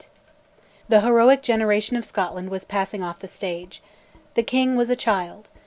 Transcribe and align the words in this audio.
The 0.89 1.01
heroic 1.01 1.43
generation 1.43 1.95
of 1.95 2.05
Scotland 2.05 2.49
was 2.49 2.65
passing 2.65 3.03
off 3.03 3.19
the 3.19 3.27
stage. 3.27 3.83
The 4.33 4.41
King 4.41 4.75
was 4.75 4.89
a 4.89 4.95
child. 4.95 5.47